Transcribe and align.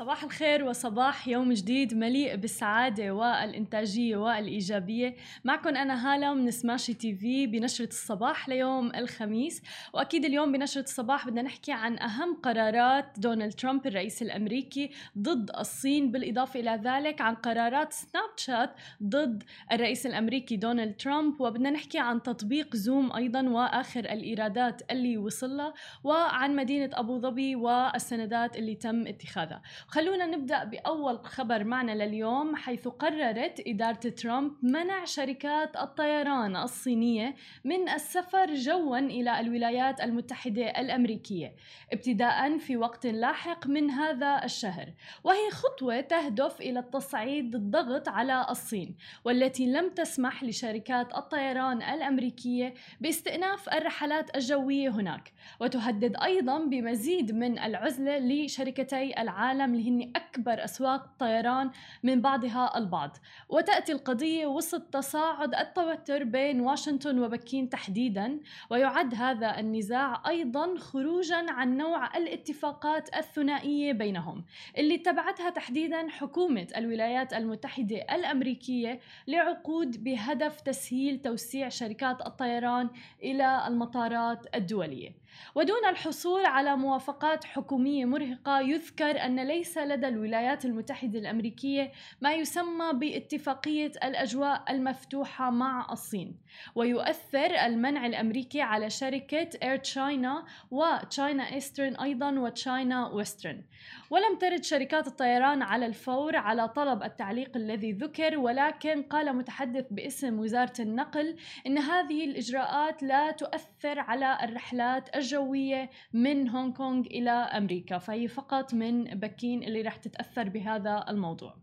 صباح 0.00 0.24
الخير 0.24 0.64
وصباح 0.64 1.28
يوم 1.28 1.52
جديد 1.52 1.94
مليء 1.94 2.36
بالسعادة 2.36 3.14
والإنتاجية 3.14 4.16
والإيجابية. 4.16 5.14
معكم 5.44 5.68
أنا 5.68 6.14
هالة 6.14 6.34
من 6.34 6.50
Smashi 6.50 6.94
TV 6.94 7.46
بنشرة 7.46 7.88
الصباح 7.88 8.48
ليوم 8.48 8.94
الخميس. 8.94 9.62
وأكيد 9.94 10.24
اليوم 10.24 10.52
بنشرة 10.52 10.82
الصباح 10.82 11.26
بدنا 11.26 11.42
نحكي 11.42 11.72
عن 11.72 11.98
أهم 11.98 12.34
قرارات 12.34 13.06
دونالد 13.18 13.52
ترامب 13.52 13.86
الرئيس 13.86 14.22
الأمريكي 14.22 14.90
ضد 15.18 15.50
الصين 15.58 16.12
بالإضافة 16.12 16.60
إلى 16.60 16.80
ذلك 16.84 17.20
عن 17.20 17.34
قرارات 17.34 17.92
سناب 17.92 18.30
شات 18.36 18.74
ضد 19.02 19.42
الرئيس 19.72 20.06
الأمريكي 20.06 20.56
دونالد 20.56 20.96
ترامب. 20.96 21.40
وبدنا 21.40 21.70
نحكي 21.70 21.98
عن 21.98 22.22
تطبيق 22.22 22.76
زوم 22.76 23.12
أيضا 23.12 23.42
وآخر 23.42 24.00
الإيرادات 24.00 24.82
اللي 24.90 25.16
وصلها 25.16 25.74
وعن 26.04 26.56
مدينة 26.56 26.90
أبو 26.92 27.18
ظبي 27.18 27.56
والسندات 27.56 28.56
اللي 28.56 28.74
تم 28.74 29.06
اتخاذها. 29.06 29.62
خلونا 29.90 30.26
نبدأ 30.26 30.64
بأول 30.64 31.20
خبر 31.24 31.64
معنا 31.64 32.04
لليوم 32.04 32.56
حيث 32.56 32.88
قررت 32.88 33.62
إدارة 33.66 33.94
ترامب 33.94 34.52
منع 34.62 35.04
شركات 35.04 35.76
الطيران 35.76 36.56
الصينية 36.56 37.34
من 37.64 37.88
السفر 37.88 38.54
جوا 38.54 38.98
إلى 38.98 39.40
الولايات 39.40 40.00
المتحدة 40.00 40.70
الأمريكية 40.70 41.54
ابتداء 41.92 42.58
في 42.58 42.76
وقت 42.76 43.06
لاحق 43.06 43.66
من 43.66 43.90
هذا 43.90 44.40
الشهر. 44.44 44.92
وهي 45.24 45.50
خطوة 45.50 46.00
تهدف 46.00 46.60
إلى 46.60 46.78
التصعيد 46.78 47.54
الضغط 47.54 48.08
على 48.08 48.46
الصين 48.50 48.96
والتي 49.24 49.66
لم 49.66 49.88
تسمح 49.88 50.44
لشركات 50.44 51.16
الطيران 51.16 51.82
الأمريكية 51.82 52.74
باستئناف 53.00 53.68
الرحلات 53.68 54.36
الجوية 54.36 54.88
هناك. 54.88 55.32
وتهدد 55.60 56.16
أيضا 56.16 56.58
بمزيد 56.58 57.32
من 57.32 57.58
العزلة 57.58 58.18
لشركتي 58.18 59.20
العالم 59.22 59.79
هن 59.80 60.12
أكبر 60.16 60.64
أسواق 60.64 61.04
الطيران 61.04 61.70
من 62.02 62.20
بعضها 62.20 62.78
البعض. 62.78 63.16
وتأتي 63.48 63.92
القضية 63.92 64.46
وسط 64.46 64.82
تصاعد 64.82 65.54
التوتر 65.54 66.24
بين 66.24 66.60
واشنطن 66.60 67.18
وبكين 67.18 67.68
تحديدا 67.68 68.40
ويعد 68.70 69.14
هذا 69.14 69.58
النزاع 69.58 70.22
أيضا 70.28 70.78
خروجا 70.78 71.46
عن 71.50 71.76
نوع 71.76 72.16
الاتفاقات 72.16 73.16
الثنائية 73.16 73.92
بينهم 73.92 74.44
اللي 74.78 74.98
تبعتها 74.98 75.50
تحديدا 75.50 76.08
حكومة 76.08 76.66
الولايات 76.76 77.32
المتحدة 77.32 77.96
الأمريكية 77.96 79.00
لعقود 79.28 80.04
بهدف 80.04 80.60
تسهيل 80.60 81.22
توسيع 81.22 81.68
شركات 81.68 82.26
الطيران 82.26 82.90
إلى 83.22 83.66
المطارات 83.66 84.46
الدولية. 84.54 85.19
ودون 85.54 85.88
الحصول 85.88 86.44
على 86.46 86.76
موافقات 86.76 87.44
حكومية 87.44 88.04
مرهقة 88.04 88.60
يذكر 88.60 89.24
أن 89.24 89.40
ليس 89.46 89.78
لدى 89.78 90.08
الولايات 90.08 90.64
المتحدة 90.64 91.18
الأمريكية 91.18 91.92
ما 92.20 92.32
يسمى 92.32 92.92
باتفاقية 92.92 93.92
الأجواء 94.04 94.64
المفتوحة 94.72 95.50
مع 95.50 95.86
الصين. 95.92 96.36
ويؤثر 96.74 97.50
المنع 97.66 98.06
الأمريكي 98.06 98.60
على 98.60 98.90
شركة 98.90 99.50
إير 99.62 99.76
تشاينا 99.76 100.44
وتشاينا 100.70 101.52
إيسترن 101.52 101.96
أيضا 101.96 102.30
وتشاينا 102.30 103.08
ويسترن 103.08 103.62
ولم 104.10 104.38
ترد 104.38 104.64
شركات 104.64 105.06
الطيران 105.06 105.62
على 105.62 105.86
الفور 105.86 106.36
على 106.36 106.68
طلب 106.68 107.02
التعليق 107.02 107.56
الذي 107.56 107.92
ذكر 107.92 108.38
ولكن 108.38 109.02
قال 109.02 109.36
متحدث 109.36 109.86
باسم 109.90 110.38
وزارة 110.38 110.72
النقل 110.80 111.36
إن 111.66 111.78
هذه 111.78 112.24
الإجراءات 112.24 113.02
لا 113.02 113.30
تؤثر 113.30 113.98
على 113.98 114.38
الرحلات 114.42 115.16
الجوية 115.20 115.90
من 116.12 116.48
هونغ 116.48 116.72
كونغ 116.72 117.06
إلى 117.06 117.30
أمريكا 117.30 117.98
فهي 117.98 118.28
فقط 118.28 118.74
من 118.74 119.04
بكين 119.04 119.62
اللي 119.62 119.82
راح 119.82 119.96
تتأثر 119.96 120.48
بهذا 120.48 121.04
الموضوع. 121.08 121.56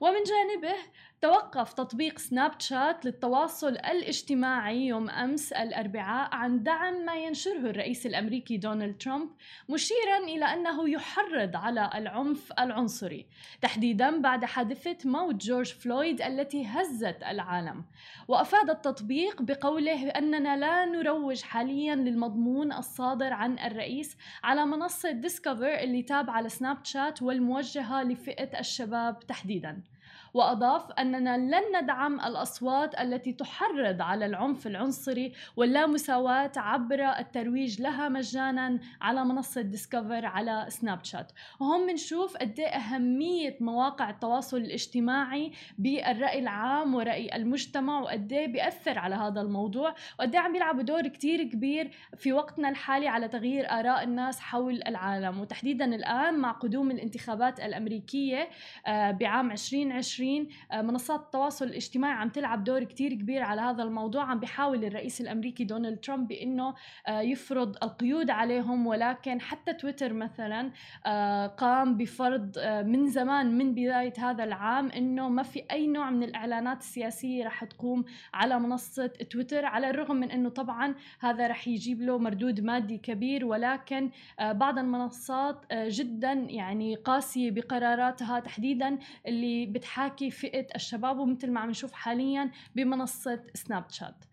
ومن 0.00 0.22
جانبه 0.22 0.78
توقف 1.22 1.72
تطبيق 1.72 2.18
سناب 2.18 2.60
شات 2.60 3.04
للتواصل 3.04 3.68
الاجتماعي 3.68 4.86
يوم 4.86 5.10
أمس 5.10 5.52
الأربعاء 5.52 6.34
عن 6.34 6.62
دعم 6.62 7.04
ما 7.04 7.14
ينشره 7.14 7.58
الرئيس 7.58 8.06
الأمريكي 8.06 8.56
دونالد 8.56 8.98
ترامب 8.98 9.30
مشيرا 9.68 10.18
إلى 10.18 10.44
أنه 10.44 10.90
يحرض 10.90 11.56
على 11.56 11.90
العنف 11.94 12.52
العنصري 12.58 13.26
تحديدا 13.60 14.20
بعد 14.20 14.44
حادثة 14.44 14.96
موت 15.04 15.34
جورج 15.34 15.72
فلويد 15.72 16.22
التي 16.22 16.66
هزت 16.66 17.22
العالم. 17.22 17.84
وأفاد 18.28 18.70
التطبيق 18.70 19.42
بقوله 19.42 20.08
أننا 20.08 20.56
لا 20.56 20.84
نروج 20.84 21.42
حاليا 21.42 21.94
للمضمون 21.94 22.72
الصادر 22.72 23.32
عن 23.32 23.58
الرئيس 23.58 24.16
على 24.44 24.66
منصة 24.66 25.10
Discover 25.10 25.74
اللي 25.74 26.02
تابعة 26.02 26.42
لسناب 26.42 26.84
شات 26.84 27.22
والموجهة 27.22 28.02
لفئة 28.02 28.58
الشباب 28.60 29.18
تحديدا. 29.26 29.91
وأضاف 30.34 30.92
أننا 30.92 31.36
لن 31.36 31.82
ندعم 31.82 32.20
الأصوات 32.20 33.00
التي 33.00 33.32
تحرض 33.32 34.02
على 34.02 34.26
العنف 34.26 34.66
العنصري 34.66 35.32
واللامساواة 35.56 36.52
عبر 36.56 37.18
الترويج 37.18 37.82
لها 37.82 38.08
مجانا 38.08 38.78
على 39.00 39.24
منصة 39.24 39.60
Discover 39.60 40.26
على 40.26 40.66
سناب 40.68 41.04
شات 41.04 41.32
وهون 41.60 41.86
بنشوف 41.86 42.36
قد 42.36 42.60
إيه 42.60 42.66
أهمية 42.66 43.56
مواقع 43.60 44.10
التواصل 44.10 44.56
الاجتماعي 44.56 45.52
بالرأي 45.78 46.38
العام 46.38 46.94
ورأي 46.94 47.36
المجتمع 47.36 48.00
وقد 48.00 48.32
إيه 48.32 48.46
بيأثر 48.46 48.98
على 48.98 49.14
هذا 49.14 49.40
الموضوع 49.40 49.94
وقد 50.18 50.36
عم 50.36 50.52
بيلعبوا 50.52 50.82
دور 50.82 51.08
كتير 51.08 51.42
كبير 51.42 51.90
في 52.16 52.32
وقتنا 52.32 52.68
الحالي 52.68 53.08
على 53.08 53.28
تغيير 53.28 53.70
آراء 53.70 54.02
الناس 54.04 54.40
حول 54.40 54.82
العالم. 54.86 55.40
وتحديدا 55.40 55.84
الآن 55.84 56.38
مع 56.38 56.52
قدوم 56.52 56.90
الانتخابات 56.90 57.60
الأمريكية 57.60 58.48
آه، 58.86 59.10
بعام 59.10 59.50
2020 59.50 60.21
2020 60.22 60.48
آه، 60.72 60.82
منصات 60.82 61.20
التواصل 61.20 61.64
الاجتماعي 61.64 62.14
عم 62.14 62.28
تلعب 62.28 62.64
دور 62.64 62.84
كتير 62.84 63.14
كبير 63.14 63.42
على 63.42 63.60
هذا 63.60 63.82
الموضوع. 63.82 64.22
عم 64.22 64.40
بيحاول 64.40 64.84
الرئيس 64.84 65.20
الأمريكي 65.20 65.64
دونالد 65.64 65.98
ترامب 65.98 66.28
بانه 66.28 66.74
آه، 67.06 67.20
يفرض 67.20 67.76
القيود 67.82 68.30
عليهم 68.30 68.86
ولكن 68.86 69.40
حتى 69.40 69.72
تويتر 69.72 70.12
مثلا 70.12 70.70
آه، 71.06 71.46
قام 71.46 71.96
بفرض 71.96 72.58
من 72.86 73.08
زمان 73.08 73.58
من 73.58 73.74
بداية 73.74 74.12
هذا 74.18 74.44
العام 74.44 74.90
إنه 74.90 75.28
ما 75.28 75.42
في 75.42 75.64
أي 75.70 75.86
نوع 75.86 76.10
من 76.10 76.22
الإعلانات 76.22 76.80
السياسية 76.80 77.44
رح 77.44 77.64
تقوم 77.64 78.04
على 78.34 78.58
منصة 78.58 79.06
تويتر 79.06 79.64
على 79.64 79.90
الرغم 79.90 80.16
من 80.16 80.30
إنه 80.30 80.48
طبعا 80.48 80.94
هذا 81.20 81.46
رح 81.46 81.68
يجيب 81.68 82.02
له 82.02 82.18
مردود 82.18 82.60
مادي 82.60 82.98
كبير 82.98 83.44
ولكن 83.44 84.10
بعض 84.40 84.78
المنصات 84.78 85.64
جدا 85.72 86.32
يعني 86.32 86.94
قاسية 86.94 87.50
بقراراتها 87.50 88.40
تحديدا 88.40 88.98
اللي 89.26 89.66
بتحاكي 89.66 90.11
تحاكي 90.12 90.30
فئة 90.30 90.66
الشباب 90.74 91.18
ومثل 91.18 91.50
ما 91.50 91.60
عم 91.60 91.70
نشوف 91.70 91.92
حاليا 91.92 92.50
بمنصة 92.74 93.40
سناب 93.54 93.90
شات 93.90 94.24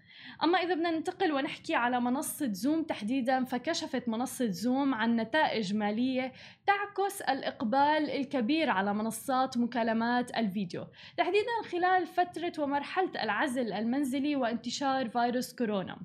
أما 0.43 0.57
إذا 0.57 0.73
بدنا 0.73 0.91
ننتقل 0.91 1.31
ونحكي 1.31 1.75
على 1.75 2.01
منصة 2.01 2.51
زوم 2.51 2.83
تحديدا 2.83 3.43
فكشفت 3.43 4.09
منصة 4.09 4.45
زوم 4.45 4.93
عن 4.93 5.15
نتائج 5.15 5.75
مالية 5.75 6.33
تعكس 6.67 7.21
الإقبال 7.21 8.09
الكبير 8.09 8.69
على 8.69 8.93
منصات 8.93 9.57
مكالمات 9.57 10.37
الفيديو. 10.37 10.87
تحديدا 11.17 11.69
خلال 11.71 12.07
فترة 12.07 12.53
ومرحلة 12.59 13.23
العزل 13.23 13.73
المنزلي 13.73 14.35
وانتشار 14.35 15.09
فيروس 15.09 15.53
كورونا. 15.53 15.97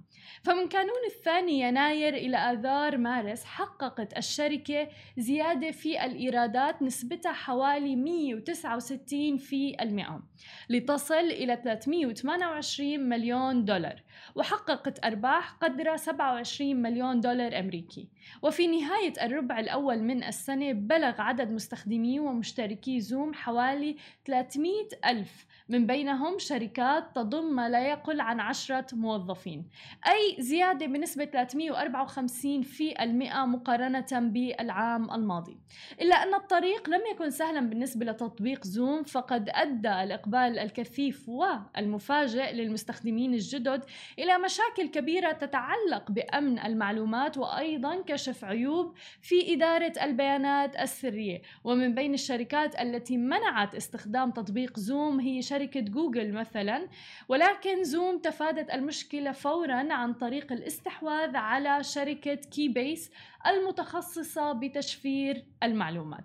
فمن 0.43 0.69
كانون 0.69 1.05
الثاني 1.07 1.61
يناير 1.61 2.15
إلى 2.15 2.37
آذار 2.37 2.97
مارس 2.97 3.45
حققت 3.45 4.19
الشركة 4.19 4.89
زيادة 5.19 5.71
في 5.71 6.05
الإيرادات 6.05 6.83
نسبتها 6.83 7.33
حوالي 7.33 7.97
169 7.97 9.37
في 9.37 9.77
المئة 9.81 10.23
لتصل 10.69 11.15
إلى 11.15 11.61
328 11.65 13.01
مليون 13.01 13.65
دولار. 13.65 14.03
وحققت 14.35 15.05
أرباح 15.05 15.51
قدرها 15.51 15.97
27 15.97 16.83
مليون 16.83 17.21
دولار 17.21 17.59
أمريكي. 17.59 18.09
وفي 18.43 18.67
نهاية 18.67 19.13
الربع 19.23 19.59
الأول 19.59 19.99
من 19.99 20.25
السنة 20.25 20.73
بلغ 20.73 21.21
عدد 21.21 21.53
مستخدمي 21.53 22.21
ومشتركي 22.21 23.01
زوم 23.01 23.35
حوالي 23.35 23.97
300 24.25 24.73
ألف 25.07 25.47
من 25.69 25.87
بينهم 25.87 26.39
شركات 26.39 27.15
تضم 27.15 27.55
ما 27.55 27.69
لا 27.69 27.89
يقل 27.89 28.21
عن 28.21 28.41
عشرة 28.41 28.87
موظفين. 28.93 29.69
أي 30.07 30.43
زيادة 30.43 30.87
بنسبة 30.87 31.25
354 31.25 32.63
في 32.63 33.03
المئة 33.03 33.45
مقارنة 33.45 34.07
بالعام 34.13 35.11
الماضي. 35.11 35.59
إلا 36.01 36.23
أن 36.23 36.35
الطريق 36.35 36.91
لم 36.91 37.01
يكن 37.13 37.31
سهلا 37.31 37.61
بالنسبة 37.61 38.07
لتطبيق 38.07 38.65
زوم 38.65 39.03
فقد 39.03 39.51
أدى 39.53 40.03
الإقبال 40.03 40.59
الكثيف 40.59 41.29
والمفاجئ 41.29 42.53
للمستخدمين 42.53 43.35
الجدد 43.35 43.85
إلى 44.19 44.39
مشاكل 44.39 44.89
كبيرة 44.89 45.33
تتعلق 45.33 46.11
بأمن 46.11 46.59
المعلومات 46.59 47.39
وأيضا 47.39 48.03
كشف 48.07 48.45
عيوب 48.45 48.95
في 49.23 49.55
إدارة 49.55 49.93
البيانات 50.03 50.77
السرية. 50.81 51.43
ومن 51.65 51.95
بين 51.95 52.15
الشركات 52.15 52.81
التي 52.81 53.17
منعت 53.17 53.75
استخدام 53.75 54.31
تطبيق 54.31 54.79
زوم 54.79 55.21
هي 55.21 55.43
شركة 55.43 55.81
جوجل 55.81 56.33
مثلا. 56.33 56.89
ولكن 57.29 57.85
زوم 57.85 58.19
تفادت 58.19 58.71
المشكلة 58.71 59.33
فورا 59.33 59.93
عن 59.93 60.15
طريق 60.15 60.53
الاستحواذ 60.53 61.37
على 61.37 61.83
شركة 61.83 62.35
Keybase 62.35 63.11
المتخصصة 63.47 64.53
بتشفير 64.53 65.45
المعلومات. 65.63 66.25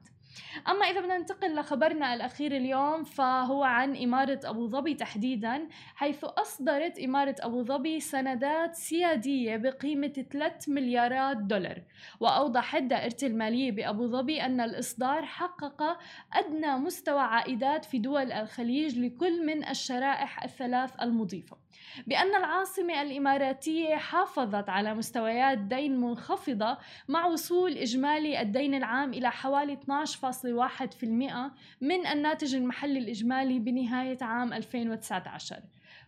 أما 0.68 0.86
إذا 0.86 1.00
بدنا 1.02 1.18
ننتقل 1.18 1.56
لخبرنا 1.56 2.14
الأخير 2.14 2.58
اليوم 2.58 3.04
فهو 3.04 3.64
عن 3.64 3.98
إمارة 3.98 4.40
أبو 4.44 4.68
ظبي 4.68 4.94
تحديدا 4.94 5.68
حيث 5.96 6.24
أصدرت 6.24 7.00
إمارة 7.00 7.36
أبو 7.40 7.64
ظبي 7.64 8.00
سندات 8.00 8.76
سيادية 8.76 9.58
بقيمة 9.58 10.26
3 10.32 10.72
مليارات 10.72 11.38
دولار. 11.38 11.82
وأوضحت 12.20 12.82
دائرة 12.82 13.18
المالية 13.24 13.72
بأبو 13.72 14.08
ظبي 14.08 14.42
أن 14.42 14.62
الإصدار 14.62 15.26
حقق 15.26 15.98
أدنى 16.34 16.78
مستوى 16.78 17.22
عائدات 17.22 17.86
في 17.86 18.00
دول 18.00 18.32
الخليج 18.32 19.00
لكل 19.00 19.46
من 19.46 19.68
الشرائح 19.68 20.44
الثلاث 20.44 20.92
المضيفة. 21.02 21.58
بأن 22.08 22.36
العاصمة 22.36 23.02
الإماراتية 23.02 23.96
حافظت 23.96 24.70
على 24.70 24.94
مستويات 24.94 25.58
دين 25.58 26.02
منخفضة 26.02 26.78
مع 27.08 27.26
وصول 27.26 27.78
إجمالي 27.78 28.42
الدين 28.42 28.76
العام 28.76 29.14
إلى 29.14 29.32
حوالي 29.32 29.76
12.1% 30.32 31.06
من 31.82 32.08
الناتج 32.08 32.56
المحلي 32.56 33.00
الإجمالي 33.00 33.60
بنهاية 33.60 34.18
عام 34.22 34.54
2019 34.54 35.56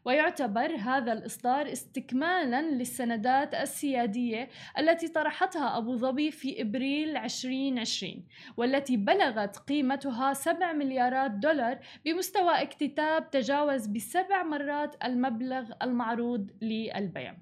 ويعتبر 0.06 0.76
هذا 0.76 1.14
الإصدار 1.14 1.72
استكمالا 1.72 2.62
للسندات 2.62 3.54
السيادية 3.54 4.50
التي 4.80 5.08
طرحتها 5.08 5.78
أبو 5.78 5.96
ظبي 5.96 6.32
في 6.32 6.62
إبريل 6.62 7.18
2020 7.18 8.26
والتي 8.58 8.98
بلغت 8.98 9.58
قيمتها 9.58 10.34
7 10.34 10.74
مليارات 10.74 11.32
دولار 11.32 11.80
بمستوى 12.06 12.62
اكتتاب 12.62 13.30
تجاوز 13.30 13.88
بسبع 13.88 14.44
مرات 14.44 14.96
المبلغ 15.04 15.72
المعروض 15.84 16.52
للبيع 16.62 17.36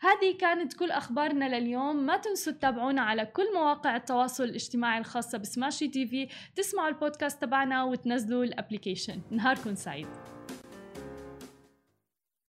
هذه 0.00 0.36
كانت 0.38 0.72
كل 0.72 0.90
أخبارنا 0.90 1.58
لليوم. 1.58 1.96
ما 1.96 2.16
تنسوا 2.16 2.52
تتابعونا 2.52 3.02
على 3.02 3.26
كل 3.26 3.54
مواقع 3.54 3.96
التواصل 3.96 4.44
الاجتماعي 4.44 4.98
الخاصة 4.98 5.38
بسماشي 5.38 5.88
تي 5.88 6.06
في 6.06 6.28
تسمعوا 6.56 6.88
البودكاست 6.88 7.42
تبعنا 7.42 7.84
وتنزلوا 7.84 8.44
الأبليكيشن. 8.44 9.20
نهاركم 9.30 9.74
سعيد. 9.74 10.39